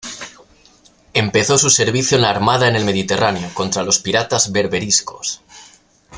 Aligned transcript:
Empezó 1.13 1.59
su 1.59 1.69
servicio 1.69 2.15
en 2.15 2.23
la 2.23 2.31
Armada 2.31 2.67
en 2.67 2.75
el 2.75 2.85
Mediterráneo 2.85 3.51
contra 3.53 3.83
los 3.83 3.99
piratas 3.99 4.51
berberiscos. 4.51 5.43